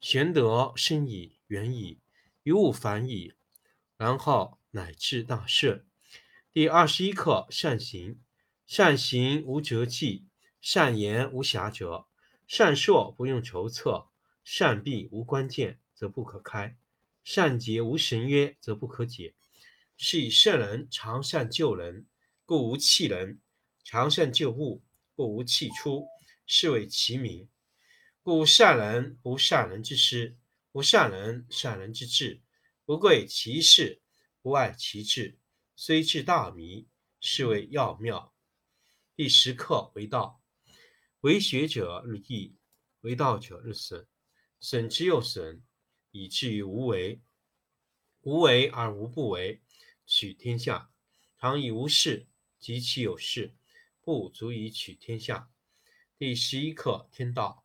[0.00, 1.98] 玄德深矣，远矣，
[2.44, 3.34] 于物反矣，
[3.96, 5.84] 然后乃至大顺。
[6.52, 8.20] 第二十一课：善行。
[8.64, 10.26] 善行无辙迹，
[10.60, 12.06] 善言无瑕谪，
[12.46, 14.08] 善说不用筹策，
[14.44, 16.76] 善闭无关键，则不可开；
[17.24, 19.34] 善结无绳约，则不可解。
[19.96, 22.06] 是以圣人常善救人，
[22.44, 23.40] 故无弃人；
[23.82, 24.84] 常善救物，
[25.16, 26.06] 故无弃出。
[26.46, 27.48] 是谓其名。
[28.28, 30.36] 故善人不善人之师，
[30.70, 32.42] 不善人善人之智。
[32.84, 34.02] 不贵其事，
[34.42, 35.38] 不爱其智，
[35.74, 36.86] 虽智大迷，
[37.20, 38.34] 是谓要妙。
[39.16, 40.42] 第十课为道，
[41.20, 42.54] 为学者日益，
[43.00, 44.06] 为道者日损，
[44.60, 45.62] 损之又损，
[46.10, 47.22] 以至于无为。
[48.20, 49.62] 无为而无不为，
[50.04, 50.90] 取天下
[51.40, 53.54] 常以无事，及其有事，
[54.02, 55.50] 不足以取天下。
[56.18, 57.64] 第十一课天道。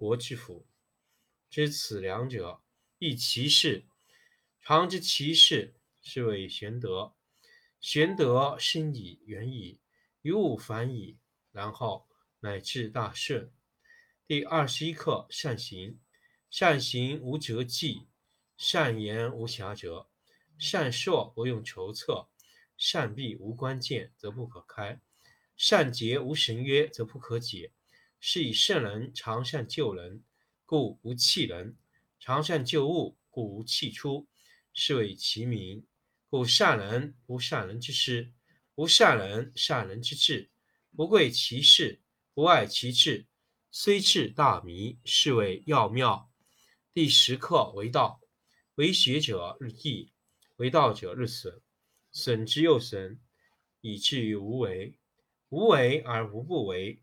[0.00, 0.66] 国之福，
[1.50, 2.62] 知此两者，
[2.98, 3.84] 亦其事。
[4.62, 7.14] 常知其事，是谓玄德。
[7.82, 9.78] 玄德深矣，远矣，
[10.22, 11.18] 于物反矣，
[11.52, 13.52] 然后乃至大顺。
[14.26, 16.00] 第二十一课：善行。
[16.48, 18.08] 善行无辙迹，
[18.56, 20.06] 善言无瑕谪，
[20.56, 22.30] 善说不用筹策，
[22.78, 24.98] 善闭无关键，则不可开；
[25.58, 27.74] 善结无绳约，则不可解。
[28.20, 30.22] 是以圣人常善救人，
[30.66, 31.74] 故无弃人；
[32.18, 34.28] 常善救物，故无弃出。
[34.72, 35.86] 是谓其名。
[36.28, 38.32] 故善人不善人之师，
[38.74, 40.50] 不善人善人之智。
[40.94, 42.02] 不贵其事，
[42.34, 43.26] 不爱其智，
[43.70, 46.30] 虽智大迷，是谓要妙。
[46.92, 48.20] 第十课为道，
[48.74, 50.12] 为学者日益，
[50.56, 51.60] 为道者日损，
[52.12, 53.18] 损之又损，
[53.80, 54.98] 以至于无为。
[55.48, 57.02] 无为而无不为。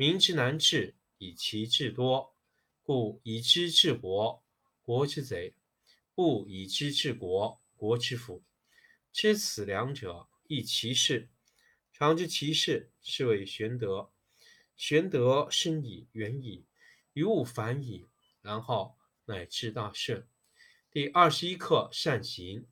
[0.00, 2.32] 民之难治，以其智多。
[2.84, 4.44] 故以知治国，
[4.80, 5.54] 国之贼；
[6.14, 8.44] 不以知治国，国之福。
[9.12, 11.28] 知此两者，亦其事。
[11.92, 14.12] 常知其事，是谓玄德。
[14.76, 16.64] 玄德深矣，远矣，
[17.14, 18.06] 于物反矣，
[18.40, 20.28] 然后乃至大顺。
[20.92, 22.68] 第二十一课：善行。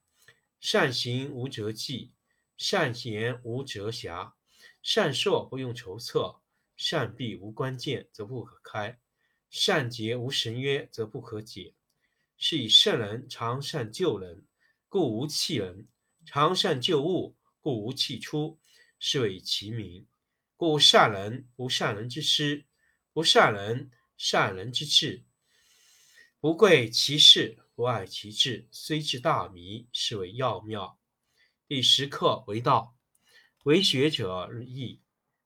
[0.61, 2.13] 善行无辙迹，
[2.57, 4.37] 善言无辙瑕，
[4.81, 6.41] 善说不用筹策。
[6.77, 8.99] 善闭无关键，则不可开；
[9.51, 11.75] 善结无绳约，则不可解。
[12.37, 14.45] 是以圣人常善救人，
[14.89, 15.87] 故无弃人；
[16.25, 18.59] 常善救物，故无弃出。
[18.99, 20.07] 是谓其名。
[20.57, 22.65] 故善人不善人之师，
[23.13, 25.25] 不善人善人之智。
[26.41, 30.99] 不贵其事，不爱其智，虽智大迷，是谓要妙。
[31.67, 32.97] 第十课为道，
[33.65, 35.03] 为学者日益。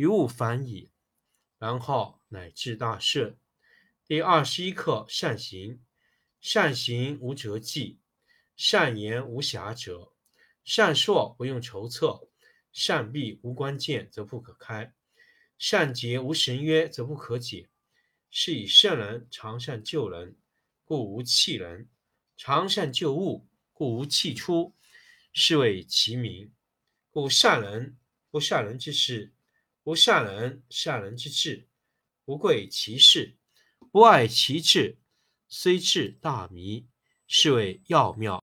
[0.00, 0.90] 于物反矣，
[1.58, 3.36] 然后乃至大顺。
[4.06, 5.82] 第二十一课：善行。
[6.40, 7.98] 善行无辙迹，
[8.56, 10.12] 善言无瑕谪。
[10.64, 12.30] 善硕不用筹策，
[12.72, 14.94] 善闭无关键则不可开。
[15.58, 17.68] 善结无绳约则不可解。
[18.30, 20.34] 是以圣人常善救人，
[20.86, 21.84] 故无弃人；
[22.38, 24.74] 常善救物，故无弃出。
[25.34, 26.50] 是谓其名。
[27.10, 27.98] 故善人
[28.30, 29.34] 不善人之事，
[29.90, 31.66] 不善人善人之志。
[32.24, 33.36] 不贵其事。
[33.90, 34.98] 不爱其志，
[35.48, 36.86] 虽智大迷，
[37.26, 38.38] 是谓要妙。